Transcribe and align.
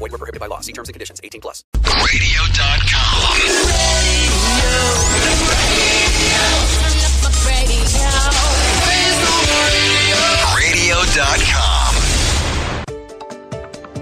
Void 0.00 0.12
were 0.12 0.18
prohibited 0.18 0.40
by 0.40 0.46
law. 0.46 0.60
See 0.60 0.72
terms 0.72 0.88
and 0.88 0.94
conditions. 0.94 1.20
18 1.22 1.42
plus. 1.42 1.62
Radio.com. 1.76 3.70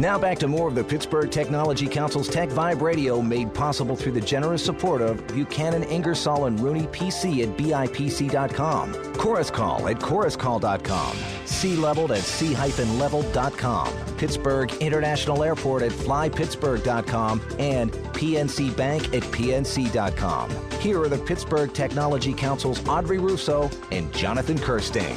Now 0.00 0.16
back 0.16 0.38
to 0.38 0.46
more 0.46 0.68
of 0.68 0.76
the 0.76 0.84
Pittsburgh 0.84 1.28
Technology 1.28 1.88
Council's 1.88 2.28
Tech 2.28 2.48
Vibe 2.50 2.80
Radio 2.80 3.20
made 3.20 3.52
possible 3.52 3.96
through 3.96 4.12
the 4.12 4.20
generous 4.20 4.64
support 4.64 5.02
of 5.02 5.26
Buchanan, 5.26 5.82
Ingersoll, 5.82 6.44
and 6.44 6.60
Rooney 6.60 6.86
PC 6.86 7.42
at 7.42 7.56
BIPC.com, 7.58 9.14
Chorus 9.14 9.50
Call 9.50 9.88
at 9.88 9.96
ChorusCall.com, 9.96 11.16
Sea 11.46 11.74
Leveled 11.74 12.12
at 12.12 12.22
Sea-Leveled.com, 12.22 13.88
Pittsburgh 14.18 14.72
International 14.82 15.42
Airport 15.42 15.82
at 15.82 15.92
FlyPittsburgh.com, 15.92 17.40
and 17.58 17.92
PNC 17.92 18.76
Bank 18.76 19.14
at 19.14 19.22
PNC.com. 19.22 20.50
Here 20.80 21.00
are 21.00 21.08
the 21.08 21.18
Pittsburgh 21.18 21.72
Technology 21.72 22.34
Council's 22.34 22.86
Audrey 22.86 23.18
Russo 23.18 23.70
and 23.90 24.12
Jonathan 24.12 24.58
Kersting. 24.58 25.16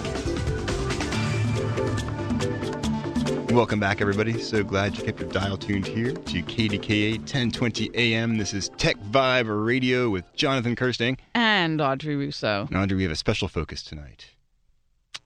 Welcome 3.52 3.81
back, 3.81 4.00
everybody. 4.00 4.39
So 4.39 4.64
glad 4.64 4.98
you 4.98 5.04
kept 5.04 5.20
your 5.20 5.28
dial 5.30 5.58
tuned 5.58 5.86
here 5.86 6.14
to 6.14 6.42
KDKA 6.42 7.17
1020 7.17 7.92
AM. 7.94 8.38
This 8.38 8.54
is 8.54 8.70
Tech 8.78 8.95
Vibe 9.11 9.66
Radio 9.66 10.09
with 10.09 10.33
Jonathan 10.33 10.73
Kersting. 10.73 11.17
And 11.36 11.81
Audrey 11.81 12.16
Russo. 12.16 12.67
And 12.67 12.78
Andre, 12.78 12.95
we 12.95 13.04
have 13.04 13.11
a 13.11 13.17
special 13.17 13.50
focus 13.50 13.83
tonight. 13.83 14.28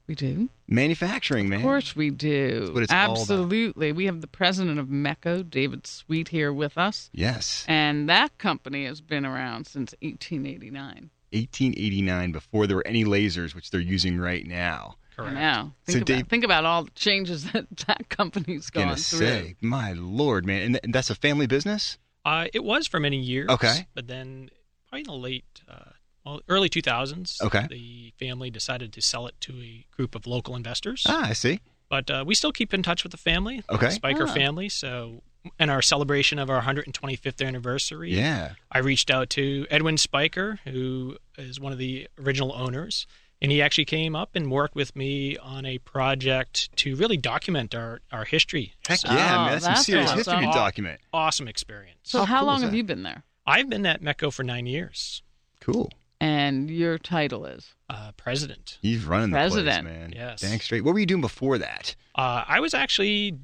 We 0.08 0.14
do? 0.16 0.50
Manufacturing, 0.68 1.50
man. 1.50 1.60
Of 1.60 1.64
course 1.64 1.96
we 1.96 2.10
do. 2.12 2.60
That's 2.60 2.72
what 2.72 2.84
it's 2.84 2.92
all 2.92 3.06
about. 3.06 3.18
Absolutely. 3.22 3.92
We 3.92 4.06
have 4.06 4.22
the 4.22 4.28
president 4.28 4.80
of 4.80 4.88
MECCO, 4.88 5.50
David 5.50 5.88
Sweet, 5.88 6.28
here 6.30 6.54
with 6.54 6.78
us. 6.78 7.10
Yes. 7.12 7.66
And 7.68 8.08
that 8.10 8.38
company 8.38 8.86
has 8.86 9.02
been 9.02 9.26
around 9.26 9.66
since 9.66 9.96
1889. 10.02 11.10
1889, 11.32 12.32
before 12.32 12.68
there 12.68 12.78
were 12.78 12.88
any 12.88 13.04
lasers, 13.04 13.56
which 13.56 13.72
they're 13.72 13.80
using 13.82 14.20
right 14.20 14.46
now. 14.46 14.96
I 15.18 15.32
know. 15.34 15.72
So 15.88 15.94
Think, 15.94 15.98
about, 15.98 16.06
Dave- 16.18 16.28
think 16.28 16.44
about 16.44 16.66
all 16.66 16.84
the 16.84 16.92
changes 16.92 17.50
that 17.52 17.66
that 17.88 18.10
company's 18.10 18.70
gone 18.70 18.84
Gonna 18.86 18.96
through. 18.98 19.20
say, 19.20 19.56
my 19.62 19.94
lord, 19.94 20.46
man. 20.46 20.62
And, 20.62 20.74
th- 20.76 20.84
and 20.84 20.94
that's 20.94 21.10
a 21.10 21.16
family 21.16 21.48
business? 21.48 21.98
Uh, 22.26 22.48
it 22.54 22.64
was 22.64 22.86
for 22.88 23.00
many 23.00 23.18
years. 23.18 23.50
Okay. 23.50 23.88
But 23.94 24.08
then, 24.08 24.50
probably 24.90 25.02
in 25.02 25.06
the 25.08 25.14
late, 25.14 25.62
uh, 25.70 25.92
well, 26.26 26.42
early 26.50 26.70
2000s, 26.70 27.42
Okay. 27.42 27.68
the 27.70 28.14
family 28.20 28.50
decided 28.50 28.92
to 28.94 29.02
sell 29.02 29.28
it 29.28 29.36
to 29.42 29.54
a 29.62 29.86
group 29.96 30.16
of 30.16 30.26
local 30.26 30.56
investors. 30.56 31.04
Ah, 31.08 31.28
I 31.30 31.34
see. 31.34 31.60
But 31.90 32.10
uh, 32.10 32.24
we 32.26 32.34
still 32.36 32.52
keep 32.52 32.74
in 32.74 32.82
touch 32.84 33.04
with 33.04 33.12
the 33.12 33.18
family, 33.18 33.64
Okay. 33.70 33.88
the 33.88 33.92
Spiker 33.92 34.28
Ah. 34.28 34.34
family. 34.34 34.70
So, 34.70 35.22
in 35.60 35.70
our 35.70 35.82
celebration 35.84 36.40
of 36.40 36.50
our 36.50 36.62
125th 36.62 37.46
anniversary, 37.46 38.12
Yeah. 38.16 38.54
I 38.72 38.80
reached 38.80 39.12
out 39.12 39.30
to 39.32 39.68
Edwin 39.70 39.98
Spiker, 39.98 40.60
who 40.64 41.18
is 41.38 41.60
one 41.60 41.72
of 41.72 41.78
the 41.78 42.08
original 42.20 42.52
owners, 42.54 43.06
and 43.40 43.52
he 43.52 43.62
actually 43.62 43.86
came 43.86 44.16
up 44.16 44.36
and 44.36 44.50
worked 44.50 44.74
with 44.74 44.96
me 44.96 45.38
on 45.38 45.64
a 45.66 45.78
project 45.78 46.76
to 46.78 46.96
really 46.96 47.18
document 47.18 47.76
our, 47.76 48.02
our 48.12 48.26
history. 48.26 48.74
Heck 48.88 48.98
So, 49.00 49.10
yeah, 49.14 49.36
Oh, 49.36 49.46
man. 49.46 49.52
That's 49.52 49.66
some 49.66 49.76
serious 49.76 50.08
awesome. 50.08 50.18
history 50.18 50.46
to 50.48 50.52
document. 50.54 51.02
Awesome 51.14 51.48
experience. 51.48 52.00
So, 52.04 52.20
How 52.20 52.26
how, 52.26 52.40
cool 52.40 52.48
long 52.48 52.62
have 52.64 52.74
you 52.74 52.84
been 52.84 53.04
there? 53.04 53.22
I've 53.46 53.70
been 53.70 53.86
at 53.86 54.02
MECCO 54.02 54.34
for 54.34 54.42
nine 54.42 54.66
years, 54.66 55.22
Cool. 55.60 55.92
And 56.22 56.70
your 56.70 56.98
title 56.98 57.46
is? 57.46 57.74
uh, 57.90 58.12
president. 58.18 58.80
He's 58.82 59.04
running 59.06 59.30
the 59.30 59.38
place, 59.38 59.54
President. 59.54 59.84
man. 59.86 60.14
Yes. 60.16 60.42
Dang 60.42 60.60
straight. 60.60 60.84
What 60.84 60.94
were 60.94 61.00
you 61.00 61.06
doing 61.06 61.22
before 61.22 61.58
that? 61.60 61.96
Uh, 62.16 62.44
I 62.48 62.60
was 62.60 62.74
actually 62.74 63.38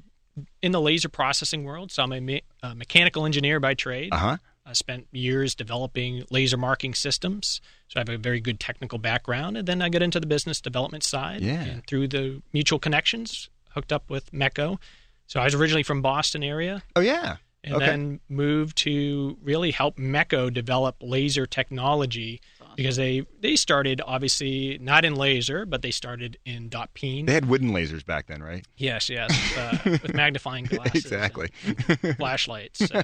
in 0.62 0.72
the 0.72 0.80
laser 0.80 1.08
processing 1.08 1.62
world, 1.64 1.92
so 1.92 2.02
I'm 2.02 2.12
a 2.12 2.20
me- 2.20 2.42
uh, 2.62 2.74
mechanical 2.74 3.24
engineer 3.26 3.60
by 3.60 3.74
trade. 3.74 4.08
Uh 4.12 4.16
huh. 4.16 4.36
I 4.66 4.72
spent 4.72 5.06
years 5.12 5.54
developing 5.54 6.24
laser 6.30 6.56
marking 6.56 6.94
systems, 6.94 7.60
so 7.88 7.98
I 7.98 8.00
have 8.00 8.08
a 8.08 8.16
very 8.16 8.40
good 8.40 8.58
technical 8.58 8.98
background. 8.98 9.56
And 9.56 9.68
then 9.68 9.80
I 9.82 9.88
got 9.88 10.02
into 10.02 10.18
the 10.20 10.26
business 10.26 10.60
development 10.60 11.04
side, 11.04 11.42
Yeah. 11.42 11.62
and 11.62 11.86
through 11.86 12.08
the 12.08 12.42
mutual 12.52 12.78
connections, 12.78 13.48
hooked 13.70 13.92
up 13.92 14.08
with 14.10 14.32
MECCO. 14.32 14.78
So 15.26 15.40
I 15.40 15.44
was 15.44 15.54
originally 15.54 15.82
from 15.82 16.00
Boston 16.02 16.42
area, 16.42 16.82
Oh, 16.96 17.00
yeah. 17.00 17.36
and 17.64 17.74
Okay. 17.74 17.86
then 17.86 18.20
moved 18.28 18.76
to 18.78 19.36
really 19.42 19.70
help 19.72 19.96
MECCO 19.98 20.52
develop 20.52 20.96
laser 21.00 21.46
technology 21.46 22.40
because 22.76 22.96
they 22.96 23.24
they 23.40 23.56
started 23.56 24.00
obviously 24.04 24.78
not 24.80 25.04
in 25.04 25.14
laser, 25.14 25.66
but 25.66 25.82
they 25.82 25.90
started 25.90 26.38
in 26.44 26.68
dot 26.68 26.94
peen. 26.94 27.26
They 27.26 27.34
had 27.34 27.46
wooden 27.48 27.70
lasers 27.70 28.04
back 28.04 28.26
then, 28.26 28.42
right? 28.42 28.64
Yes, 28.76 29.08
yes, 29.08 29.56
uh, 29.56 29.78
with 29.84 30.14
magnifying 30.14 30.64
glasses, 30.64 31.04
Exactly. 31.04 31.50
flashlights. 32.16 32.88
So, 32.88 32.96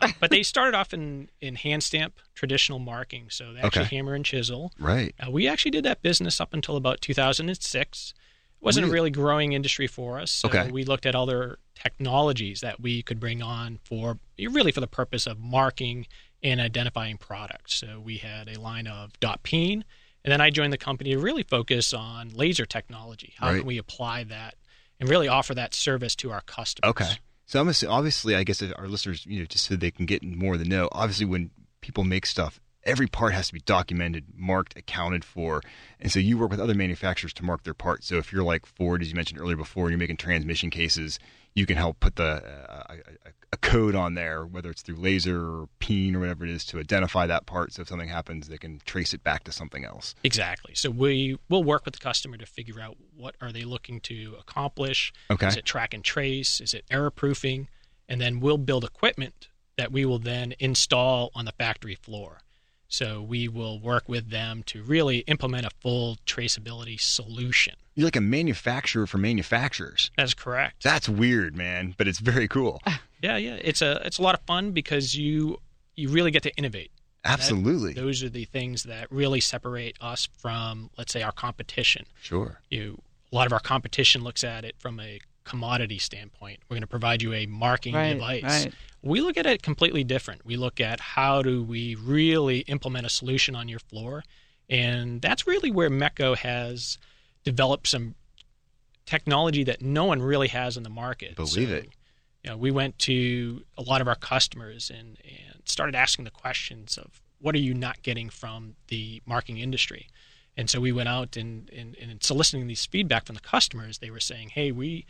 uh, 0.00 0.08
but 0.20 0.30
they 0.30 0.42
started 0.42 0.76
off 0.76 0.92
in 0.92 1.30
in 1.40 1.54
hand 1.56 1.82
stamp 1.82 2.18
traditional 2.34 2.78
marking, 2.78 3.30
so 3.30 3.52
they 3.52 3.60
actually 3.60 3.82
Okay. 3.86 3.96
hammer 3.96 4.14
and 4.14 4.24
chisel. 4.24 4.72
Right. 4.78 5.14
Uh, 5.24 5.30
we 5.30 5.48
actually 5.48 5.70
did 5.72 5.84
that 5.84 6.02
business 6.02 6.40
up 6.40 6.52
until 6.54 6.76
about 6.76 7.00
2006. 7.00 8.14
It 8.60 8.64
wasn't 8.64 8.84
Really? 8.84 8.90
a 8.90 8.94
really 8.94 9.10
growing 9.10 9.52
industry 9.52 9.86
for 9.86 10.18
us. 10.18 10.30
So 10.32 10.48
Okay. 10.48 10.70
we 10.70 10.84
looked 10.84 11.06
at 11.06 11.14
other 11.14 11.58
technologies 11.74 12.60
that 12.60 12.80
we 12.80 13.02
could 13.02 13.20
bring 13.20 13.40
on 13.42 13.78
for 13.84 14.18
really 14.38 14.72
for 14.72 14.80
the 14.80 14.86
purpose 14.88 15.26
of 15.26 15.38
marking 15.38 16.06
and 16.42 16.60
identifying 16.60 17.16
products. 17.16 17.74
So 17.74 18.00
we 18.00 18.18
had 18.18 18.48
a 18.48 18.60
line 18.60 18.86
of 18.86 19.18
dot 19.20 19.42
peen, 19.42 19.84
and 20.24 20.32
then 20.32 20.40
I 20.40 20.50
joined 20.50 20.72
the 20.72 20.78
company 20.78 21.10
to 21.12 21.18
really 21.18 21.42
focus 21.42 21.92
on 21.92 22.30
laser 22.30 22.66
technology. 22.66 23.34
How 23.38 23.48
Right. 23.48 23.58
can 23.58 23.66
we 23.66 23.78
apply 23.78 24.24
that 24.24 24.54
and 25.00 25.08
really 25.08 25.28
offer 25.28 25.54
that 25.54 25.74
service 25.74 26.14
to 26.16 26.30
our 26.30 26.40
customers? 26.42 26.90
Okay. 26.90 27.12
So 27.46 27.60
I'm 27.60 27.68
assu- 27.68 27.90
obviously, 27.90 28.34
I 28.34 28.44
guess 28.44 28.62
our 28.62 28.88
listeners, 28.88 29.24
you 29.24 29.40
know, 29.40 29.46
just 29.46 29.64
so 29.66 29.74
they 29.76 29.90
can 29.90 30.04
get 30.06 30.22
more 30.22 30.56
than 30.58 30.68
know. 30.68 30.88
Obviously, 30.92 31.24
when 31.24 31.50
people 31.80 32.04
make 32.04 32.26
stuff, 32.26 32.60
every 32.84 33.06
part 33.06 33.32
has 33.32 33.48
to 33.48 33.54
be 33.54 33.60
documented, 33.60 34.24
marked, 34.36 34.76
accounted 34.76 35.24
for, 35.24 35.62
and 35.98 36.12
so 36.12 36.18
you 36.18 36.36
work 36.36 36.50
with 36.50 36.60
other 36.60 36.74
manufacturers 36.74 37.32
to 37.34 37.44
mark 37.44 37.62
their 37.64 37.74
parts. 37.74 38.06
So 38.06 38.16
if 38.16 38.32
you're 38.32 38.42
like 38.44 38.66
Ford, 38.66 39.00
as 39.00 39.08
you 39.08 39.14
mentioned 39.14 39.40
earlier 39.40 39.56
before, 39.56 39.84
and 39.86 39.92
you're 39.92 39.98
making 39.98 40.18
transmission 40.18 40.68
cases, 40.68 41.18
you 41.54 41.64
can 41.64 41.76
help 41.78 42.00
put 42.00 42.16
the 42.16 42.42
uh, 42.68 42.94
code 43.60 43.94
on 43.94 44.14
there, 44.14 44.44
whether 44.44 44.70
it's 44.70 44.82
through 44.82 44.96
laser 44.96 45.40
or 45.40 45.68
peen 45.78 46.14
or 46.14 46.20
whatever 46.20 46.44
it 46.44 46.50
is, 46.50 46.64
to 46.66 46.78
identify 46.78 47.26
that 47.26 47.46
part. 47.46 47.72
So 47.72 47.82
if 47.82 47.88
something 47.88 48.08
happens, 48.08 48.48
they 48.48 48.58
can 48.58 48.80
trace 48.84 49.14
it 49.14 49.22
back 49.22 49.44
to 49.44 49.52
something 49.52 49.84
else. 49.84 50.14
Exactly. 50.24 50.74
So 50.74 50.90
we 50.90 51.38
will 51.48 51.64
work 51.64 51.84
with 51.84 51.94
the 51.94 52.00
customer 52.00 52.36
to 52.36 52.46
figure 52.46 52.80
out 52.80 52.96
what 53.16 53.34
are 53.40 53.52
they 53.52 53.64
looking 53.64 54.00
to 54.02 54.36
accomplish. 54.38 55.12
Okay. 55.30 55.48
Is 55.48 55.56
it 55.56 55.64
track 55.64 55.94
and 55.94 56.04
trace? 56.04 56.60
Is 56.60 56.74
it 56.74 56.84
error 56.90 57.10
proofing? 57.10 57.68
And 58.08 58.20
then 58.20 58.40
we'll 58.40 58.58
build 58.58 58.84
equipment 58.84 59.48
that 59.76 59.92
we 59.92 60.04
will 60.04 60.18
then 60.18 60.54
install 60.58 61.30
on 61.34 61.44
the 61.44 61.52
factory 61.52 61.94
floor. 61.94 62.40
So 62.88 63.20
we 63.22 63.48
will 63.48 63.78
work 63.78 64.08
with 64.08 64.30
them 64.30 64.62
to 64.66 64.82
really 64.82 65.18
implement 65.20 65.66
a 65.66 65.70
full 65.80 66.16
traceability 66.26 67.00
solution. 67.00 67.74
You're 67.94 68.06
like 68.06 68.16
a 68.16 68.20
manufacturer 68.20 69.06
for 69.06 69.18
manufacturers. 69.18 70.10
That's 70.16 70.34
correct. 70.34 70.82
That's 70.82 71.08
weird, 71.08 71.54
man, 71.56 71.94
but 71.98 72.08
it's 72.08 72.18
very 72.20 72.48
cool. 72.48 72.80
yeah, 73.22 73.36
yeah. 73.36 73.58
It's 73.62 73.82
a 73.82 74.00
it's 74.06 74.18
a 74.18 74.22
lot 74.22 74.34
of 74.34 74.40
fun 74.46 74.70
because 74.72 75.14
you 75.14 75.58
you 75.96 76.08
really 76.08 76.30
get 76.30 76.42
to 76.44 76.54
innovate. 76.56 76.90
That- 77.24 77.32
Absolutely. 77.32 77.92
those 77.94 78.22
are 78.22 78.28
the 78.28 78.44
things 78.44 78.84
that 78.84 79.10
really 79.10 79.40
separate 79.40 79.96
us 80.00 80.28
from, 80.38 80.90
let's 80.96 81.12
say, 81.12 81.22
our 81.22 81.32
competition. 81.32 82.06
Sure. 82.22 82.60
you 82.70 83.02
a 83.30 83.36
lot 83.36 83.46
of 83.46 83.52
our 83.52 83.60
competition 83.60 84.24
looks 84.24 84.42
at 84.42 84.64
it 84.64 84.74
from 84.78 84.98
a 85.00 85.20
commodity 85.48 85.98
standpoint. 85.98 86.58
We're 86.68 86.74
going 86.74 86.82
to 86.82 86.86
provide 86.86 87.22
you 87.22 87.32
a 87.32 87.46
marking 87.46 87.94
Right, 87.94 88.12
device. 88.14 88.42
right. 88.64 88.74
We 89.02 89.20
look 89.20 89.36
at 89.36 89.46
it 89.46 89.62
completely 89.62 90.04
different. 90.04 90.44
We 90.44 90.56
look 90.56 90.80
at 90.80 91.00
how 91.00 91.42
do 91.42 91.62
we 91.62 91.94
really 91.94 92.60
implement 92.60 93.06
a 93.06 93.08
solution 93.08 93.54
on 93.54 93.68
your 93.68 93.78
floor, 93.78 94.24
and 94.68 95.22
that's 95.22 95.46
really 95.46 95.70
where 95.70 95.88
MECCO 95.90 96.36
has 96.36 96.98
developed 97.44 97.86
some 97.88 98.14
technology 99.06 99.64
that 99.64 99.80
no 99.80 100.04
one 100.04 100.20
really 100.20 100.48
has 100.48 100.76
in 100.76 100.82
the 100.82 100.90
market. 100.90 101.36
Believe 101.36 101.68
So, 101.68 101.74
it. 101.74 101.88
You 102.44 102.50
know, 102.50 102.56
we 102.56 102.70
went 102.70 102.98
to 103.00 103.64
a 103.76 103.82
lot 103.82 104.00
of 104.00 104.08
our 104.08 104.14
customers 104.14 104.90
and, 104.90 105.16
and 105.24 105.62
started 105.64 105.94
asking 105.94 106.24
the 106.24 106.30
questions 106.30 106.98
of 106.98 107.20
what 107.40 107.54
are 107.54 107.58
you 107.60 107.74
not 107.74 108.02
getting 108.02 108.28
from 108.30 108.74
the 108.88 109.22
marking 109.26 109.58
industry? 109.58 110.08
And 110.56 110.68
so 110.68 110.80
we 110.80 110.90
went 110.92 111.08
out 111.08 111.36
and, 111.36 111.70
and, 111.70 111.96
and 112.00 112.22
soliciting 112.22 112.66
these 112.66 112.84
feedback 112.84 113.26
from 113.26 113.34
the 113.36 113.40
customers. 113.40 113.98
They 113.98 114.10
were 114.10 114.20
saying, 114.20 114.50
hey, 114.50 114.72
we, 114.72 115.06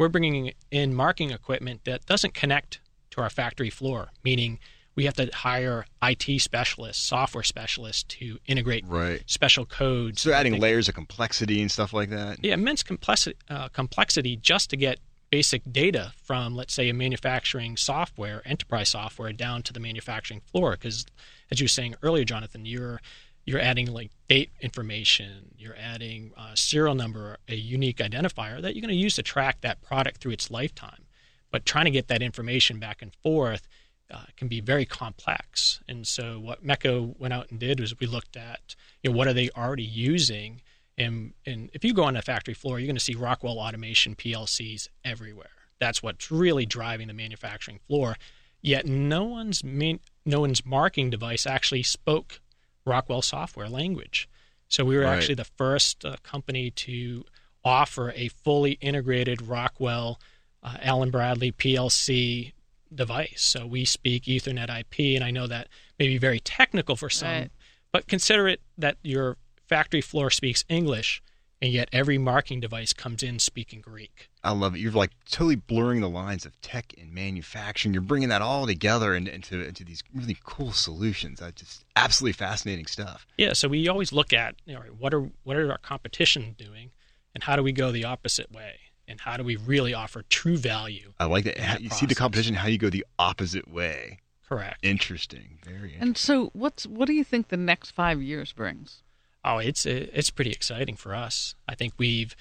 we're 0.00 0.08
bringing 0.08 0.50
in 0.70 0.94
marking 0.94 1.30
equipment 1.30 1.84
that 1.84 2.06
doesn't 2.06 2.32
connect 2.32 2.80
to 3.10 3.20
our 3.20 3.28
factory 3.28 3.68
floor, 3.68 4.08
meaning 4.24 4.58
we 4.94 5.04
have 5.04 5.12
to 5.12 5.28
hire 5.34 5.84
IT 6.02 6.40
specialists, 6.40 7.02
software 7.02 7.44
specialists 7.44 8.02
to 8.04 8.38
integrate 8.46 8.82
Right. 8.86 9.22
special 9.26 9.66
codes. 9.66 10.22
So 10.22 10.30
they're 10.30 10.38
adding 10.38 10.58
layers 10.58 10.88
of 10.88 10.94
complexity 10.94 11.60
and 11.60 11.70
stuff 11.70 11.92
like 11.92 12.08
that. 12.08 12.42
yeah, 12.42 12.54
immense 12.54 12.82
complexity, 12.82 13.36
uh, 13.50 13.68
complexity 13.68 14.36
just 14.36 14.70
to 14.70 14.76
get 14.78 15.00
basic 15.30 15.62
data 15.70 16.12
from, 16.24 16.56
let's 16.56 16.72
say, 16.72 16.88
a 16.88 16.94
manufacturing 16.94 17.76
software, 17.76 18.40
enterprise 18.46 18.88
software, 18.88 19.34
down 19.34 19.62
to 19.64 19.72
the 19.74 19.80
manufacturing 19.80 20.40
floor. 20.40 20.72
Because, 20.72 21.04
as 21.50 21.60
you 21.60 21.64
were 21.64 21.68
saying 21.68 21.94
earlier, 22.02 22.24
Jonathan, 22.24 22.64
you're 22.64 23.02
you're 23.50 23.60
adding 23.60 23.92
like 23.92 24.12
date 24.28 24.50
information, 24.60 25.52
you're 25.58 25.76
adding 25.76 26.30
a 26.36 26.56
serial 26.56 26.94
number, 26.94 27.36
a 27.48 27.56
unique 27.56 27.96
identifier 27.96 28.62
that 28.62 28.76
you're 28.76 28.80
going 28.80 28.94
to 28.94 28.94
use 28.94 29.16
to 29.16 29.24
track 29.24 29.60
that 29.62 29.82
product 29.82 30.20
through 30.20 30.30
its 30.30 30.52
lifetime. 30.52 31.04
But 31.50 31.66
trying 31.66 31.86
to 31.86 31.90
get 31.90 32.06
that 32.06 32.22
information 32.22 32.78
back 32.78 33.02
and 33.02 33.12
forth 33.12 33.66
uh, 34.08 34.22
can 34.36 34.46
be 34.46 34.60
very 34.60 34.84
complex. 34.84 35.80
And 35.88 36.06
so 36.06 36.38
what 36.38 36.64
Mecco 36.64 37.18
went 37.18 37.34
out 37.34 37.50
and 37.50 37.58
did 37.58 37.80
was 37.80 37.98
we 37.98 38.06
looked 38.06 38.36
at 38.36 38.76
you 39.02 39.10
know 39.10 39.16
what 39.16 39.26
are 39.26 39.32
they 39.32 39.50
already 39.56 39.82
using, 39.82 40.60
and 40.96 41.32
and 41.44 41.70
if 41.72 41.84
you 41.84 41.92
go 41.92 42.04
on 42.04 42.16
a 42.16 42.22
factory 42.22 42.54
floor, 42.54 42.78
you're 42.78 42.86
going 42.86 42.94
to 42.94 43.00
see 43.00 43.16
Rockwell 43.16 43.58
Automation 43.58 44.14
PLCs 44.14 44.88
everywhere. 45.04 45.50
That's 45.80 46.04
what's 46.04 46.30
really 46.30 46.66
driving 46.66 47.08
the 47.08 47.14
manufacturing 47.14 47.80
floor. 47.88 48.16
Yet 48.62 48.86
no 48.86 49.24
one's 49.24 49.64
main, 49.64 49.98
no 50.24 50.40
one's 50.40 50.64
marking 50.64 51.10
device 51.10 51.46
actually 51.46 51.82
spoke 51.82 52.40
Rockwell 52.84 53.22
software 53.22 53.68
language. 53.68 54.28
So 54.68 54.84
we 54.84 54.96
were 54.96 55.02
Right. 55.02 55.16
actually 55.18 55.34
the 55.36 55.44
first 55.44 56.04
uh, 56.04 56.16
company 56.22 56.70
to 56.70 57.24
offer 57.64 58.12
a 58.16 58.28
fully 58.28 58.72
integrated 58.80 59.42
Rockwell 59.42 60.20
uh, 60.62 60.76
Allen 60.82 61.10
Bradley 61.10 61.52
PLC 61.52 62.52
device. 62.94 63.42
So 63.42 63.66
we 63.66 63.84
speak 63.84 64.24
Ethernet 64.24 64.68
IP, 64.80 65.16
and 65.16 65.24
I 65.24 65.30
know 65.30 65.46
that 65.46 65.68
may 65.98 66.08
be 66.08 66.18
very 66.18 66.40
technical 66.40 66.96
for 66.96 67.08
some, 67.10 67.28
Right. 67.28 67.50
but 67.92 68.06
consider 68.08 68.48
it 68.48 68.60
that 68.78 68.96
your 69.02 69.36
factory 69.68 70.00
floor 70.00 70.30
speaks 70.30 70.64
English, 70.68 71.22
and 71.62 71.72
yet 71.72 71.88
every 71.92 72.18
marking 72.18 72.60
device 72.60 72.92
comes 72.92 73.22
in 73.22 73.38
speaking 73.38 73.80
Greek. 73.80 74.30
I 74.42 74.52
love 74.52 74.74
it. 74.74 74.78
You're 74.78 74.92
like 74.92 75.10
totally 75.30 75.56
blurring 75.56 76.00
the 76.00 76.08
lines 76.08 76.46
of 76.46 76.58
tech 76.62 76.94
and 76.98 77.12
manufacturing. 77.12 77.92
You're 77.92 78.02
bringing 78.02 78.30
that 78.30 78.42
all 78.42 78.66
together 78.66 79.14
and 79.14 79.28
into 79.28 79.62
into 79.62 79.84
these 79.84 80.02
really 80.14 80.38
cool 80.44 80.72
solutions. 80.72 81.40
That's 81.40 81.60
just 81.60 81.84
absolutely 81.96 82.32
fascinating 82.32 82.86
stuff. 82.86 83.26
Yeah, 83.36 83.52
so 83.52 83.68
we 83.68 83.88
always 83.88 84.12
look 84.12 84.32
at 84.32 84.54
you 84.64 84.74
know, 84.74 84.80
what 84.98 85.12
are 85.12 85.30
what 85.44 85.56
are 85.56 85.70
our 85.70 85.78
competition 85.78 86.54
doing, 86.56 86.90
and 87.34 87.44
how 87.44 87.56
do 87.56 87.62
we 87.62 87.72
go 87.72 87.92
the 87.92 88.04
opposite 88.04 88.50
way, 88.50 88.80
and 89.06 89.20
how 89.20 89.36
do 89.36 89.44
we 89.44 89.56
really 89.56 89.92
offer 89.92 90.22
true 90.22 90.56
value? 90.56 91.12
I 91.18 91.26
like 91.26 91.44
that. 91.44 91.58
that 91.58 91.82
you 91.82 91.90
see 91.90 92.06
the 92.06 92.14
competition, 92.14 92.54
how 92.54 92.68
you 92.68 92.78
go 92.78 92.90
the 92.90 93.04
opposite 93.18 93.68
way. 93.70 94.20
Correct. 94.48 94.78
Interesting. 94.82 95.58
Very 95.64 95.74
interesting. 95.74 96.02
And 96.02 96.16
so, 96.16 96.50
what's 96.54 96.86
what 96.86 97.06
do 97.06 97.12
you 97.12 97.22
think 97.22 97.48
the 97.48 97.56
next 97.56 97.90
five 97.90 98.22
years 98.22 98.52
brings? 98.52 99.02
Oh, 99.44 99.58
it's 99.58 99.86
it's 99.86 100.30
pretty 100.30 100.50
exciting 100.50 100.96
for 100.96 101.14
us. 101.14 101.54
I 101.66 101.74
think 101.74 101.94
we've 101.98 102.36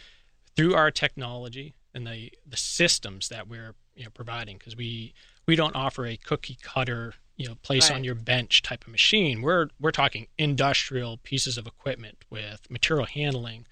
through 0.55 0.75
our 0.75 0.91
technology 0.91 1.75
and 1.93 2.05
the 2.05 2.31
the 2.45 2.57
systems 2.57 3.29
that 3.29 3.47
we're 3.47 3.75
you 3.95 4.03
know 4.03 4.09
providing 4.13 4.57
because 4.57 4.75
we 4.75 5.13
we 5.47 5.55
don't 5.55 5.75
offer 5.75 6.05
a 6.05 6.17
cookie 6.17 6.57
cutter 6.61 7.13
you 7.37 7.47
know 7.47 7.55
place 7.55 7.89
on 7.89 8.03
your 8.03 8.15
bench 8.15 8.61
type 8.61 8.83
of 8.83 8.91
machine. 8.91 9.41
We're 9.41 9.69
we're 9.79 9.91
talking 9.91 10.27
industrial 10.37 11.17
pieces 11.17 11.57
of 11.57 11.65
equipment 11.65 12.25
with 12.29 12.69
material 12.69 13.05
handling, 13.05 13.65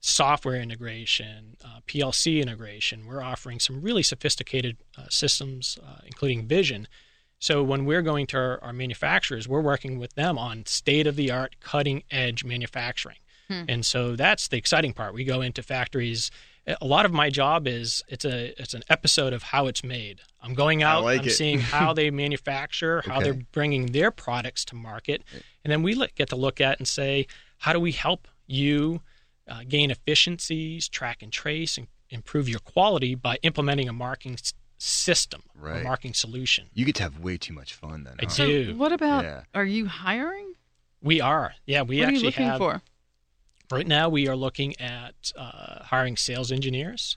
software 0.00 0.56
integration, 0.56 1.58
uh, 1.62 1.80
PLC 1.86 2.40
integration. 2.40 3.06
We're 3.06 3.22
offering 3.22 3.60
some 3.60 3.82
really 3.82 4.02
sophisticated 4.02 4.78
uh, 4.96 5.08
systems, 5.10 5.78
uh, 5.86 6.00
including 6.06 6.46
vision. 6.46 6.88
So 7.40 7.62
when 7.62 7.84
we're 7.86 8.02
going 8.02 8.26
to 8.28 8.36
our, 8.36 8.62
our 8.62 8.72
manufacturers, 8.72 9.48
we're 9.48 9.60
working 9.62 9.98
with 9.98 10.14
them 10.14 10.38
on 10.38 10.66
state 10.66 11.06
of 11.06 11.16
the 11.16 11.30
art, 11.30 11.56
cutting 11.60 12.02
edge 12.10 12.44
manufacturing. 12.44 13.16
And 13.68 13.84
so 13.84 14.14
that's 14.14 14.46
the 14.46 14.56
exciting 14.58 14.92
part. 14.92 15.12
We 15.12 15.24
go 15.24 15.40
into 15.40 15.60
factories. 15.60 16.30
A 16.80 16.86
lot 16.86 17.04
of 17.04 17.12
my 17.12 17.30
job 17.30 17.66
is 17.66 18.00
it's 18.06 18.24
a 18.24 18.54
it's 18.62 18.74
an 18.74 18.82
episode 18.88 19.32
of 19.32 19.42
how 19.42 19.66
it's 19.66 19.82
made. 19.82 20.20
I'm 20.40 20.54
going 20.54 20.84
out, 20.84 21.02
like 21.02 21.22
I'm 21.22 21.26
it. 21.26 21.30
seeing 21.32 21.58
how 21.58 21.92
they 21.98 22.12
manufacture, 22.12 23.02
how 23.04 23.16
Okay. 23.16 23.24
they're 23.24 23.42
bringing 23.50 23.86
their 23.86 24.12
products 24.12 24.64
to 24.66 24.76
market, 24.76 25.24
and 25.64 25.72
then 25.72 25.82
we 25.82 25.96
get 26.14 26.28
to 26.28 26.36
look 26.36 26.60
at 26.60 26.78
and 26.78 26.86
say, 26.86 27.26
how 27.58 27.72
do 27.72 27.80
we 27.80 27.90
help 27.90 28.28
you 28.46 29.00
uh, 29.48 29.62
gain 29.68 29.90
efficiencies, 29.90 30.88
track 30.88 31.20
and 31.20 31.32
trace, 31.32 31.76
and 31.76 31.88
improve 32.08 32.48
your 32.48 32.60
quality 32.60 33.16
by 33.16 33.36
implementing 33.42 33.88
a 33.88 33.92
marking 33.92 34.36
system, 34.82 35.42
Right. 35.54 35.82
a 35.82 35.84
marking 35.84 36.14
solution. 36.14 36.70
You 36.72 36.86
get 36.86 36.94
to 36.96 37.02
have 37.02 37.18
way 37.18 37.36
too 37.36 37.52
much 37.52 37.74
fun 37.74 38.04
then. 38.04 38.14
I 38.18 38.24
huh? 38.24 38.30
So, 38.30 38.46
do. 38.46 38.76
what 38.76 38.92
about? 38.92 39.24
Yeah. 39.24 39.42
Are 39.54 39.64
you 39.64 39.86
hiring? 39.86 40.54
We 41.02 41.20
are, 41.20 41.54
yeah. 41.66 41.82
We 41.82 41.98
what 41.98 42.04
are 42.04 42.08
actually 42.08 42.20
you 42.20 42.26
looking 42.26 42.46
have 42.46 42.58
for? 42.58 42.82
right 43.70 43.86
now. 43.86 44.08
We 44.08 44.28
are 44.28 44.36
looking 44.36 44.78
at 44.80 45.32
uh, 45.36 45.84
hiring 45.84 46.16
sales 46.16 46.50
engineers, 46.50 47.16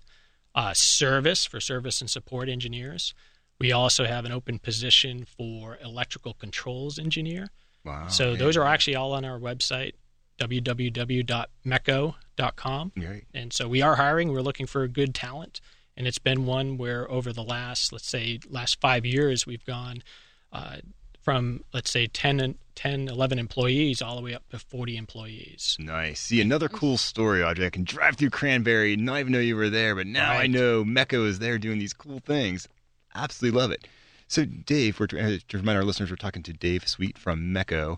uh, 0.56 0.74
service 0.74 1.46
for 1.46 1.60
service 1.60 2.02
and 2.02 2.10
support 2.10 2.50
engineers. 2.50 3.14
We 3.60 3.72
also 3.72 4.06
have 4.06 4.26
an 4.26 4.32
open 4.32 4.60
position 4.60 5.26
for 5.26 5.78
electrical 5.84 6.34
controls 6.34 7.00
engineer. 7.00 7.48
Wow. 7.86 8.08
so 8.08 8.32
yeah. 8.32 8.38
those 8.38 8.56
are 8.56 8.64
actually 8.64 8.96
all 8.96 9.12
on 9.12 9.26
our 9.26 9.38
website, 9.38 9.92
www.mecco.com. 10.40 12.92
Great. 12.98 13.24
And 13.34 13.54
so 13.54 13.68
we 13.68 13.82
are 13.82 13.96
hiring. 13.96 14.32
We're 14.32 14.42
looking 14.42 14.68
for 14.68 14.88
good 14.88 15.14
talent, 15.14 15.60
and 15.96 16.08
it's 16.08 16.20
been 16.20 16.46
one 16.46 16.78
where 16.78 17.10
over 17.10 17.32
the 17.32 17.44
last, 17.44 17.92
let's 17.92 18.08
say, 18.08 18.40
last 18.50 18.80
five 18.82 19.06
years, 19.06 19.46
we've 19.46 19.66
gone 19.66 20.04
uh, 20.52 20.78
from 21.22 21.64
let's 21.74 21.92
say 21.92 22.08
10, 22.08 22.40
and 22.40 22.56
10, 22.76 23.08
11 23.08 23.40
employees 23.40 24.02
all 24.02 24.16
the 24.16 24.22
way 24.22 24.34
up 24.34 24.48
to 24.50 24.60
40 24.60 24.98
employees. 24.98 25.78
Nice. 25.80 26.20
See, 26.20 26.42
another 26.42 26.68
cool 26.68 26.98
story, 26.98 27.44
Audrey. 27.44 27.66
I 27.66 27.70
can 27.70 27.84
drive 27.84 28.18
through 28.18 28.32
Cranberry, 28.32 28.96
not 28.96 29.20
even 29.20 29.32
know 29.32 29.40
you 29.40 29.56
were 29.56 29.70
there, 29.70 29.96
but 29.96 30.08
now 30.08 30.32
I 30.32 30.48
know 30.48 30.84
Mecco 30.84 31.26
is 31.28 31.40
there 31.40 31.58
doing 31.58 31.80
these 31.80 31.94
cool 31.94 32.20
things. 32.20 32.68
Absolutely 33.16 33.60
love 33.60 33.72
it. 33.72 33.88
So, 34.28 34.46
Dave, 34.46 35.00
we're, 35.00 35.06
uh, 35.06 35.38
to 35.48 35.58
remind 35.58 35.78
our 35.78 35.84
listeners, 35.84 36.10
we're 36.10 36.16
talking 36.16 36.44
to 36.44 36.54
Dave 36.54 36.88
Sweet 36.88 37.18
from 37.18 37.54
Mecco. 37.54 37.98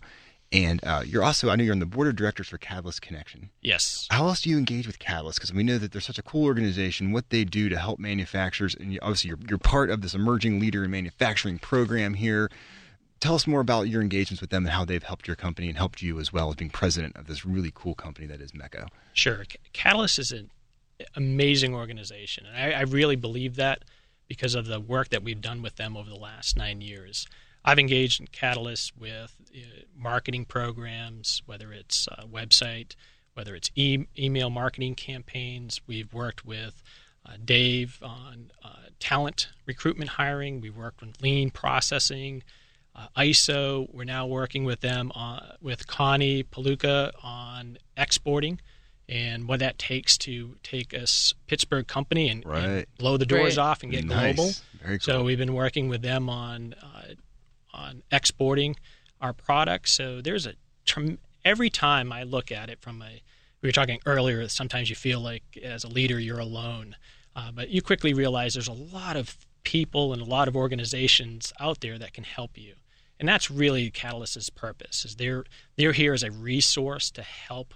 And 0.52 0.80
uh, 0.86 1.02
you're 1.06 1.24
also, 1.24 1.50
I 1.50 1.56
know 1.56 1.64
you're 1.64 1.74
on 1.74 1.80
the 1.80 1.86
board 1.86 2.08
of 2.08 2.16
directors 2.16 2.48
for 2.48 2.58
Catalyst 2.58 3.02
Connection. 3.02 3.50
Yes. 3.62 4.08
How 4.12 4.28
else 4.28 4.42
do 4.42 4.50
you 4.50 4.58
engage 4.58 4.88
with 4.88 5.00
Catalyst? 5.00 5.40
Because 5.40 5.54
we 5.54 5.64
know 5.64 5.78
that 5.78 5.92
they're 5.92 6.00
such 6.00 6.20
a 6.20 6.24
cool 6.24 6.46
organization, 6.46 7.12
what 7.12 7.30
they 7.30 7.44
do 7.44 7.68
to 7.68 7.78
help 7.78 8.00
manufacturers. 8.00 8.76
And 8.76 8.94
you, 8.94 9.00
obviously, 9.02 9.30
you're, 9.30 9.40
you're 9.50 9.58
part 9.58 9.90
of 9.90 10.02
this 10.02 10.14
emerging 10.14 10.60
leader 10.60 10.86
in 10.86 10.92
manufacturing 10.92 11.60
program 11.60 12.14
here. 12.14 12.50
Tell 13.20 13.36
us 13.36 13.48
more 13.48 13.60
about 13.60 13.90
your 13.90 14.02
engagements 14.02 14.40
with 14.40 14.50
them 14.50 14.66
and 14.66 14.74
how 14.74 14.86
they've 14.86 15.02
helped 15.02 15.28
your 15.28 15.36
company 15.36 15.68
and 15.68 15.78
helped 15.78 16.02
you 16.02 16.20
as 16.20 16.32
well 16.32 16.50
as 16.50 16.56
being 16.56 16.70
president 16.70 17.16
of 17.18 17.28
this 17.28 17.46
really 17.46 17.72
cool 17.74 17.96
company 17.96 18.28
that 18.28 18.40
is 18.40 18.52
Mecco. 18.52 18.88
Sure. 19.14 19.44
C- 19.52 19.58
Catalyst 19.74 20.20
is 20.20 20.32
an 20.32 20.52
amazing 21.16 21.74
organization. 21.74 22.46
And 22.46 22.56
I, 22.56 22.80
I 22.80 22.82
really 22.82 23.16
believe 23.16 23.56
that 23.56 23.84
because 24.28 24.54
of 24.54 24.68
the 24.68 24.80
work 24.80 25.10
that 25.10 25.24
we've 25.24 25.42
done 25.42 25.62
with 25.62 25.76
them 25.78 25.98
over 25.98 26.10
the 26.10 26.16
last 26.16 26.56
nine 26.56 26.82
years. 26.82 27.28
I've 27.68 27.80
engaged 27.80 28.22
in 28.22 28.28
Catalyst 28.28 28.96
with 28.98 29.36
uh, 29.54 29.60
marketing 29.98 30.46
programs, 30.46 31.42
whether 31.48 31.74
it's 31.74 32.08
a 32.12 32.26
website, 32.28 32.96
whether 33.34 33.56
it's 33.56 33.72
e- 33.76 34.06
email 34.18 34.50
marketing 34.52 34.94
campaigns. 34.96 35.82
We've 35.88 36.14
worked 36.14 36.46
with 36.46 36.84
uh, 37.26 37.34
Dave 37.44 38.00
on 38.04 38.52
uh, 38.64 38.70
talent 39.00 39.50
recruitment 39.66 40.12
hiring. 40.12 40.62
We've 40.62 40.78
worked 40.78 41.02
with 41.02 41.20
lean 41.24 41.50
processing, 41.50 42.44
uh, 42.96 43.08
ISO. 43.18 43.92
We're 43.92 44.04
now 44.04 44.28
working 44.28 44.64
with 44.64 44.82
them 44.82 45.12
on, 45.16 45.42
with 45.60 45.88
Connie 45.88 46.44
Paluca 46.44 47.12
on 47.24 47.80
exporting 47.98 48.62
and 49.10 49.48
what 49.48 49.60
that 49.60 49.78
takes 49.78 50.18
to 50.18 50.56
take 50.64 50.94
a 50.94 51.06
Pittsburgh 51.48 51.88
company 51.88 52.30
and, 52.30 52.46
and 52.46 52.86
blow 52.98 53.18
the 53.18 53.26
doors 53.26 53.56
Great. 53.56 53.58
off 53.64 53.84
and 53.84 53.92
get 53.92 54.06
Nice. 54.06 54.36
global. 54.36 54.52
Very 54.84 55.00
So 55.00 55.24
we've 55.24 55.38
been 55.38 55.54
working 55.54 55.90
with 55.90 56.02
them 56.02 56.30
on 56.30 56.76
uh, 56.82 57.14
on 57.76 58.04
exporting 58.12 58.76
our 59.22 59.34
products. 59.34 59.92
So 59.92 60.22
there's 60.22 60.48
a 60.48 60.54
every 61.44 61.70
time 61.70 62.12
I 62.12 62.24
look 62.24 62.52
at 62.52 62.70
it 62.70 62.82
from 62.82 63.02
a 63.02 63.22
we 63.62 63.68
were 63.68 63.74
talking 63.74 64.00
earlier. 64.06 64.48
Sometimes 64.48 64.90
you 64.90 64.96
feel 64.96 65.20
like 65.20 65.44
as 65.64 65.84
a 65.84 65.88
leader 65.88 66.20
you're 66.20 66.40
alone, 66.40 66.96
uh, 67.36 67.52
but 67.52 67.70
you 67.70 67.82
quickly 67.82 68.14
realize 68.14 68.54
there's 68.54 68.68
a 68.68 68.74
lot 68.74 69.16
of 69.16 69.38
people 69.64 70.14
and 70.14 70.22
a 70.22 70.26
lot 70.26 70.48
of 70.48 70.56
organizations 70.56 71.52
out 71.60 71.82
there 71.82 71.98
that 71.98 72.14
can 72.14 72.24
help 72.24 72.58
you. 72.58 72.76
And 73.20 73.28
that's 73.28 73.50
really 73.50 73.90
Catalyst's 73.90 74.50
purpose. 74.50 75.06
Is 75.06 75.16
they're 75.16 75.46
they're 75.78 75.94
here 75.94 76.14
as 76.14 76.24
a 76.24 76.32
resource 76.32 77.10
to 77.12 77.22
help 77.22 77.74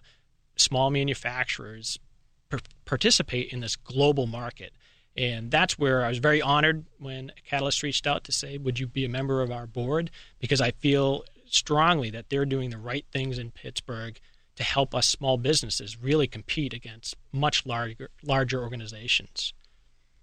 small 0.56 0.90
manufacturers 0.90 1.98
participate 2.86 3.54
in 3.54 3.62
this 3.62 3.76
global 3.76 4.28
market. 4.28 4.74
And 5.18 5.52
that's 5.52 5.78
where 5.78 6.06
I 6.06 6.10
was 6.10 6.20
very 6.20 6.42
honored 6.42 6.86
when 6.98 7.32
Catalyst 7.46 7.84
reached 7.84 8.08
out 8.08 8.24
to 8.26 8.32
say, 8.32 8.58
Would 8.58 8.80
you 8.80 8.88
be 8.88 9.06
a 9.06 9.10
member 9.10 9.42
of 9.42 9.52
our 9.52 9.68
board? 9.68 10.12
Because 10.40 10.62
I 10.62 10.72
feel 10.72 11.24
strongly 11.46 12.10
that 12.12 12.30
they're 12.30 12.46
doing 12.46 12.70
the 12.70 12.78
right 12.78 13.06
things 13.12 13.38
in 13.38 13.52
Pittsburgh 13.52 14.20
to 14.56 14.64
help 14.64 14.94
us 14.94 15.08
small 15.08 15.38
businesses 15.38 16.02
really 16.02 16.28
compete 16.28 16.74
against 16.74 17.16
much 17.32 17.66
larger, 17.66 18.10
larger 18.24 18.62
organizations. 18.62 19.54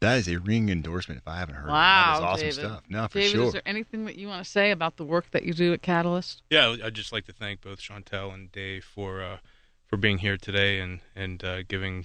That 0.00 0.19
is 0.19 0.28
a 0.28 0.37
ring 0.37 0.69
endorsement 0.69 1.21
if 1.21 1.26
I 1.26 1.38
haven't 1.38 1.55
heard. 1.55 1.71
Wow, 1.71 1.73
it. 1.73 2.12
That 2.12 2.16
is 2.19 2.25
awesome 2.25 2.40
David. 2.40 2.55
stuff. 2.55 2.83
No, 2.88 3.09
for 3.09 3.19
David, 3.19 3.33
sure. 3.33 3.45
is 3.45 3.52
there 3.55 3.62
anything 3.64 4.05
that 4.05 4.16
you 4.16 4.28
want 4.28 4.45
to 4.45 4.50
say 4.50 4.71
about 4.71 4.99
the 4.99 5.05
work 5.05 5.31
that 5.31 5.45
you 5.45 5.55
do 5.55 5.73
at 5.73 5.81
Catalyst? 5.81 6.43
Yeah, 6.50 6.76
I'd 6.85 6.95
just 6.95 7.12
like 7.12 7.25
to 7.26 7.33
thank 7.33 7.62
both 7.62 7.81
Chantel 7.81 8.33
and 8.33 8.52
Dave 8.52 8.85
for 8.85 9.23
uh, 9.23 9.38
for 9.87 9.97
being 9.97 10.19
here 10.19 10.37
today 10.37 10.81
and 10.81 11.00
and 11.14 11.43
uh, 11.43 11.62
giving 11.62 12.05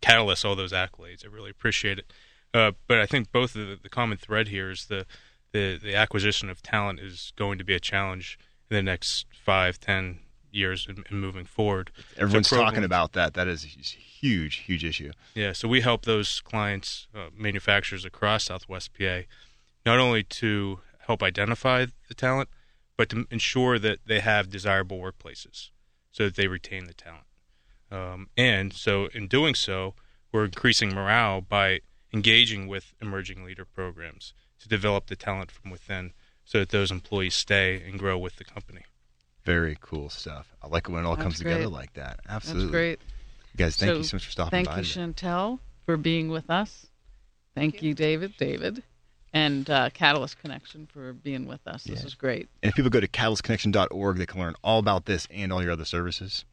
Catalyst 0.00 0.44
all 0.44 0.56
those 0.56 0.72
accolades. 0.72 1.24
I 1.24 1.28
really 1.28 1.50
appreciate 1.50 1.98
it. 1.98 2.12
Uh, 2.54 2.72
but 2.86 2.98
I 2.98 3.06
think 3.06 3.32
both 3.32 3.54
of 3.54 3.66
the, 3.66 3.78
the 3.82 3.88
common 3.88 4.18
thread 4.18 4.48
here 4.48 4.70
is 4.70 4.86
the, 4.86 5.06
the 5.52 5.78
the 5.82 5.94
acquisition 5.94 6.48
of 6.48 6.62
talent 6.62 7.00
is 7.00 7.32
going 7.36 7.58
to 7.58 7.64
be 7.64 7.74
a 7.74 7.80
challenge 7.80 8.38
in 8.70 8.76
the 8.76 8.82
next 8.82 9.26
five, 9.44 9.78
ten 9.78 10.20
years 10.50 10.86
and, 10.88 11.04
and 11.10 11.20
moving 11.20 11.44
forward. 11.44 11.90
Everyone's 12.16 12.48
So 12.48 12.56
talking 12.56 12.84
about 12.84 13.12
that. 13.12 13.34
That 13.34 13.46
is 13.46 13.64
a 13.64 13.68
huge, 13.68 14.56
huge 14.56 14.84
issue. 14.84 15.12
Yeah, 15.34 15.52
so 15.52 15.68
we 15.68 15.82
help 15.82 16.04
those 16.04 16.40
clients, 16.40 17.08
uh, 17.14 17.28
manufacturers 17.36 18.04
across 18.04 18.44
Southwest 18.44 18.90
PA, 18.98 19.20
not 19.84 19.98
only 19.98 20.22
to 20.22 20.80
help 21.06 21.22
identify 21.22 21.86
the 22.08 22.14
talent, 22.14 22.48
but 22.96 23.10
to 23.10 23.26
ensure 23.30 23.78
that 23.78 23.98
they 24.06 24.20
have 24.20 24.48
desirable 24.48 24.98
workplaces 24.98 25.70
so 26.10 26.24
that 26.24 26.36
they 26.36 26.48
retain 26.48 26.86
the 26.86 26.94
talent. 26.94 27.25
Um, 27.90 28.28
and 28.36 28.72
so, 28.72 29.06
in 29.14 29.28
doing 29.28 29.54
so, 29.54 29.94
we're 30.32 30.44
increasing 30.44 30.94
morale 30.94 31.40
by 31.40 31.80
engaging 32.12 32.66
with 32.66 32.94
emerging 33.00 33.44
leader 33.44 33.64
programs 33.64 34.32
to 34.60 34.68
develop 34.68 35.06
the 35.06 35.16
talent 35.16 35.50
from 35.50 35.70
within 35.70 36.12
so 36.44 36.58
that 36.60 36.70
those 36.70 36.90
employees 36.90 37.34
stay 37.34 37.82
and 37.86 37.98
grow 37.98 38.16
with 38.18 38.36
the 38.36 38.44
company. 38.44 38.82
Very 39.44 39.76
cool 39.80 40.08
stuff. 40.10 40.54
I 40.62 40.66
like 40.68 40.88
it 40.88 40.92
when 40.92 41.04
it 41.04 41.06
all 41.06 41.14
That's 41.16 41.22
comes 41.24 41.42
great. 41.42 41.52
together 41.52 41.68
like 41.68 41.92
that. 41.94 42.20
Absolutely. 42.28 42.62
That's 42.64 42.70
great. 42.72 42.98
You 43.52 43.58
guys, 43.58 43.76
thank 43.76 43.90
So, 43.90 43.96
you 43.98 44.02
so 44.04 44.16
much 44.16 44.24
for 44.24 44.30
stopping 44.32 44.50
Thank 44.50 44.66
by. 44.68 44.74
Thank 44.82 44.96
you. 44.96 45.02
Chantel, 45.02 45.58
for 45.84 45.96
being 45.96 46.28
with 46.28 46.50
us. 46.50 46.86
Thank 47.54 47.82
you, 47.82 47.94
David, 47.94 48.34
David, 48.36 48.82
and 49.32 49.68
uh, 49.70 49.90
Catalyst 49.90 50.38
Connection 50.38 50.86
for 50.92 51.12
being 51.14 51.46
with 51.46 51.66
us. 51.66 51.84
This 51.84 52.00
Yeah. 52.00 52.06
is 52.06 52.14
great. 52.14 52.48
And 52.62 52.68
if 52.70 52.74
people 52.76 52.90
go 52.90 53.00
to 53.00 53.08
catalystconnection.org, 53.08 54.16
they 54.18 54.26
can 54.26 54.40
learn 54.40 54.54
all 54.62 54.78
about 54.78 55.06
this 55.06 55.26
and 55.30 55.52
all 55.52 55.62
your 55.62 55.72
other 55.72 55.84
services. 55.84 56.44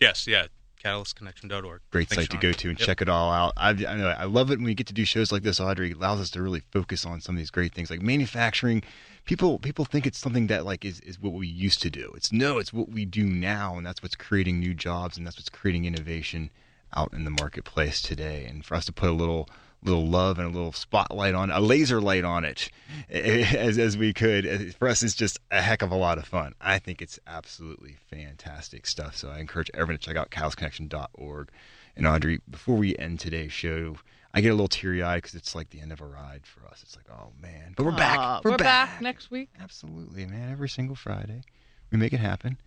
Yes, 0.00 0.26
yeah, 0.26 0.46
catalystconnection.org. 0.78 1.80
Great 1.90 2.08
Thanks, 2.08 2.24
site 2.24 2.30
to 2.30 2.36
go 2.38 2.52
to 2.52 2.68
and 2.70 2.78
Yep. 2.78 2.86
check 2.86 3.02
it 3.02 3.08
all 3.08 3.32
out. 3.32 3.52
I, 3.56 3.70
I 3.70 3.96
know 3.96 4.08
I 4.08 4.24
love 4.24 4.50
it 4.50 4.58
when 4.58 4.64
we 4.64 4.74
get 4.74 4.86
to 4.88 4.94
do 4.94 5.04
shows 5.04 5.32
like 5.32 5.42
this, 5.42 5.60
Audrey. 5.60 5.90
It 5.90 5.96
allows 5.96 6.20
us 6.20 6.30
to 6.30 6.42
really 6.42 6.62
focus 6.70 7.04
on 7.04 7.20
some 7.20 7.34
of 7.34 7.38
these 7.38 7.50
great 7.50 7.74
things 7.74 7.90
like 7.90 8.00
manufacturing. 8.02 8.82
People 9.24 9.58
people 9.58 9.84
think 9.84 10.06
it's 10.06 10.18
something 10.18 10.46
that 10.46 10.64
like 10.64 10.84
is, 10.84 11.00
is 11.00 11.20
what 11.20 11.32
we 11.32 11.46
used 11.46 11.82
to 11.82 11.90
do. 11.90 12.12
It's 12.16 12.32
no, 12.32 12.58
it's 12.58 12.72
what 12.72 12.88
we 12.88 13.04
do 13.04 13.24
now, 13.24 13.76
and 13.76 13.86
that's 13.86 14.02
what's 14.02 14.16
creating 14.16 14.60
new 14.60 14.74
jobs 14.74 15.16
and 15.16 15.26
that's 15.26 15.36
what's 15.36 15.48
creating 15.50 15.84
innovation 15.84 16.50
out 16.96 17.12
in 17.12 17.24
the 17.24 17.30
marketplace 17.30 18.00
today. 18.00 18.46
And 18.46 18.64
for 18.64 18.74
us 18.74 18.86
to 18.86 18.92
put 18.92 19.10
a 19.10 19.12
little 19.12 19.48
little 19.82 20.06
love 20.06 20.38
and 20.38 20.48
a 20.48 20.50
little 20.50 20.72
spotlight 20.72 21.34
on 21.34 21.50
a 21.50 21.60
laser 21.60 22.00
light 22.00 22.24
on 22.24 22.44
it 22.44 22.70
as 23.10 23.78
as 23.78 23.96
we 23.96 24.12
could. 24.12 24.74
For 24.76 24.88
us 24.88 25.02
it's 25.02 25.14
just 25.14 25.38
a 25.50 25.60
heck 25.60 25.82
of 25.82 25.90
a 25.90 25.96
lot 25.96 26.18
of 26.18 26.24
fun. 26.24 26.54
I 26.60 26.78
think 26.78 27.00
it's 27.00 27.18
absolutely 27.26 27.96
fantastic 28.10 28.86
stuff. 28.86 29.16
So 29.16 29.30
i 29.30 29.38
encourage 29.38 29.70
everyone 29.74 29.98
to 29.98 30.04
check 30.04 30.16
out 30.16 30.30
catalystconnection.org 30.30 31.50
and 31.96 32.06
audrey 32.06 32.40
before 32.48 32.76
we 32.76 32.96
end 32.96 33.18
today's 33.18 33.52
show 33.52 33.96
i 34.32 34.40
get 34.40 34.50
a 34.50 34.54
little 34.54 34.68
teary-eyed 34.68 35.16
because 35.22 35.34
it's 35.34 35.54
like 35.54 35.70
the 35.70 35.80
end 35.80 35.90
of 35.90 36.00
a 36.00 36.06
ride 36.06 36.42
for 36.46 36.66
us. 36.66 36.82
It's 36.82 36.96
like 36.96 37.06
oh 37.10 37.32
man. 37.40 37.74
But 37.76 37.86
we're 37.86 37.92
back. 37.92 38.18
Uh, 38.18 38.40
we're, 38.44 38.56
back. 38.56 39.00
next 39.00 39.30
week. 39.30 39.50
absolutely 39.60 40.26
man. 40.26 40.50
Every 40.52 40.68
single 40.68 40.96
friday 40.96 41.42
we 41.90 41.98
make 41.98 42.12
it 42.12 42.20
happen. 42.20 42.58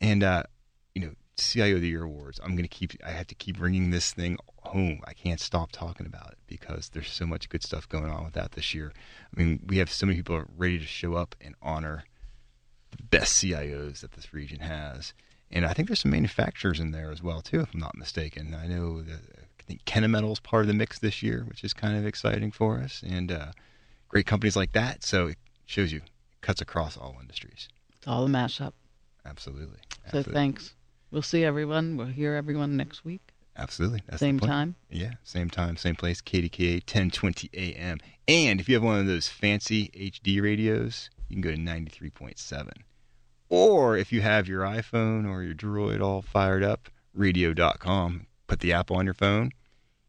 And 0.00 0.22
uh 0.22 0.44
you 0.94 1.02
know 1.02 1.14
cio 1.36 1.74
of 1.74 1.80
the 1.80 1.88
year 1.88 2.04
awards 2.04 2.40
i'm 2.44 2.56
gonna 2.56 2.68
keep 2.68 2.92
i 3.04 3.10
have 3.10 3.26
to 3.26 3.34
keep 3.34 3.58
bringing 3.58 3.90
this 3.90 4.12
thing 4.12 4.38
home. 4.66 5.00
I 5.06 5.12
can't 5.12 5.40
stop 5.40 5.72
talking 5.72 6.06
about 6.06 6.32
it 6.32 6.38
because 6.46 6.88
there's 6.88 7.10
so 7.10 7.26
much 7.26 7.48
good 7.48 7.62
stuff 7.62 7.88
going 7.88 8.10
on 8.10 8.24
with 8.24 8.34
that 8.34 8.52
this 8.52 8.74
year. 8.74 8.92
I 9.34 9.40
mean 9.40 9.60
we 9.66 9.78
have 9.78 9.90
so 9.90 10.06
many 10.06 10.18
people 10.18 10.42
ready 10.56 10.78
to 10.78 10.86
show 10.86 11.14
up 11.14 11.34
and 11.40 11.54
honor 11.62 12.04
the 12.90 13.02
best 13.02 13.34
cios 13.34 14.00
that 14.00 14.12
this 14.12 14.32
region 14.32 14.60
has. 14.60 15.14
And 15.50 15.64
i 15.64 15.72
think 15.72 15.88
there's 15.88 16.00
some 16.00 16.10
manufacturers 16.10 16.80
in 16.80 16.90
there 16.90 17.10
as 17.10 17.22
well 17.22 17.40
too 17.40 17.60
if 17.60 17.72
i'm 17.74 17.80
not 17.80 17.96
mistaken. 17.96 18.54
I 18.54 18.66
know 18.66 19.02
that 19.02 19.20
i 19.58 19.62
think 19.62 19.84
kennametal's 19.84 20.40
part 20.40 20.62
of 20.62 20.68
the 20.68 20.74
mix 20.74 20.98
this 20.98 21.22
year 21.22 21.44
which 21.46 21.64
is 21.64 21.72
kind 21.72 21.96
of 21.96 22.06
exciting 22.06 22.50
for 22.50 22.78
us 22.78 23.02
and 23.06 23.30
uh, 23.30 23.52
great 24.08 24.26
companies 24.26 24.56
like 24.56 24.72
that. 24.72 25.04
So 25.04 25.28
it 25.28 25.38
shows 25.66 25.92
you 25.92 25.98
it 25.98 26.10
cuts 26.40 26.60
across 26.60 26.96
all 26.96 27.16
industries. 27.20 27.68
It's 27.96 28.08
all 28.08 28.26
a 28.26 28.28
mashup. 28.28 28.72
Absolutely. 29.24 29.78
So 30.10 30.22
thanks. 30.22 30.74
We'll 31.14 31.22
see 31.22 31.44
everyone. 31.44 31.96
We'll 31.96 32.08
hear 32.08 32.34
everyone 32.34 32.76
next 32.76 33.04
week. 33.04 33.32
Absolutely. 33.56 34.02
That's 34.08 34.18
Same 34.18 34.40
time? 34.40 34.74
Yeah, 34.90 35.12
same 35.22 35.48
time, 35.48 35.76
same 35.76 35.94
place. 35.94 36.20
KDKA 36.20 36.78
1020 36.78 37.50
AM. 37.54 38.00
And 38.26 38.58
if 38.58 38.68
you 38.68 38.74
have 38.74 38.82
one 38.82 38.98
of 38.98 39.06
those 39.06 39.28
fancy 39.28 39.90
HD 39.94 40.42
radios, 40.42 41.10
you 41.28 41.36
can 41.36 41.40
go 41.40 41.52
to 41.52 41.56
93.7. 41.56 42.72
Or 43.48 43.96
if 43.96 44.12
you 44.12 44.22
have 44.22 44.48
your 44.48 44.62
iPhone 44.62 45.30
or 45.30 45.44
your 45.44 45.54
Droid 45.54 46.00
all 46.00 46.20
fired 46.20 46.64
up, 46.64 46.88
radio.com, 47.14 48.26
put 48.48 48.58
the 48.58 48.72
app 48.72 48.90
on 48.90 49.04
your 49.04 49.14
phone. 49.14 49.52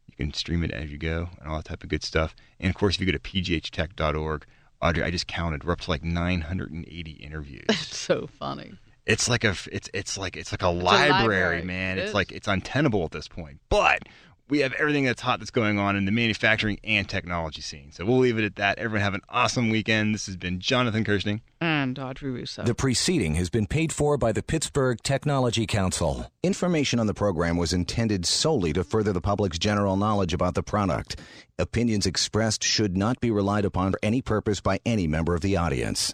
You 0.07 0.15
can 0.15 0.33
stream 0.33 0.63
it 0.63 0.71
as 0.71 0.91
you 0.91 0.97
go 0.97 1.29
and 1.39 1.47
all 1.47 1.57
that 1.57 1.65
type 1.65 1.83
of 1.83 1.89
good 1.89 2.03
stuff. 2.03 2.35
And 2.59 2.71
of 2.71 2.75
course, 2.75 2.95
if 2.95 3.01
you 3.01 3.05
go 3.05 3.11
to 3.11 3.19
pghtech.org, 3.19 4.45
Audrey, 4.81 5.03
I 5.03 5.11
just 5.11 5.27
counted. 5.27 5.63
We're 5.65 5.73
up 5.73 5.81
to 5.81 5.91
like 5.91 6.03
980 6.03 7.11
interviews. 7.11 7.65
It's 7.69 7.95
so 7.95 8.25
funny. 8.25 8.73
It's 9.05 9.29
like 9.29 9.43
a 9.43 9.55
it's 9.71 9.89
it's 9.93 10.17
like 10.17 10.35
it's 10.35 10.51
like 10.51 10.63
a, 10.63 10.67
a 10.67 10.69
library, 10.69 11.11
library. 11.11 11.61
man. 11.63 11.97
It 11.97 12.01
it's 12.01 12.09
is. 12.09 12.15
like 12.15 12.31
it's 12.31 12.47
untenable 12.47 13.03
at 13.03 13.11
this 13.11 13.27
point. 13.27 13.59
But 13.69 14.03
we 14.47 14.59
have 14.59 14.73
everything 14.73 15.05
that's 15.05 15.21
hot 15.21 15.39
that's 15.39 15.51
going 15.51 15.79
on 15.79 15.95
in 15.95 16.05
the 16.05 16.11
manufacturing 16.11 16.79
and 16.83 17.09
technology 17.09 17.61
scene. 17.61 17.91
So 17.91 18.05
we'll 18.05 18.19
leave 18.19 18.37
it 18.37 18.43
at 18.45 18.55
that. 18.57 18.77
Everyone 18.77 19.01
have 19.01 19.15
an 19.15 19.21
awesome 19.27 19.69
weekend. 19.69 20.13
This 20.13 20.27
has 20.27 20.37
been 20.37 20.59
Jonathan 20.59 21.03
Kersting. 21.03 21.41
And 21.59 21.97
Audrey 21.97 22.29
Russo. 22.29 22.63
The 22.63 22.75
preceding 22.75 23.35
has 23.35 23.49
been 23.49 23.65
paid 23.65 23.91
for 23.91 24.17
by 24.17 24.31
the 24.31 24.43
Pittsburgh 24.43 25.01
Technology 25.01 25.65
Council. 25.65 26.31
Information 26.43 26.99
on 26.99 27.07
the 27.07 27.13
program 27.13 27.57
was 27.57 27.73
intended 27.73 28.25
solely 28.25 28.71
to 28.73 28.83
further 28.83 29.13
the 29.13 29.21
public's 29.21 29.57
general 29.57 29.97
knowledge 29.97 30.33
about 30.33 30.53
the 30.53 30.63
product. 30.63 31.19
Opinions 31.57 32.05
expressed 32.05 32.63
should 32.63 32.95
not 32.95 33.19
be 33.19 33.31
relied 33.31 33.65
upon 33.65 33.93
for 33.93 33.99
any 34.03 34.21
purpose 34.21 34.61
by 34.61 34.79
any 34.85 35.07
member 35.07 35.33
of 35.33 35.41
the 35.41 35.57
audience. 35.57 36.13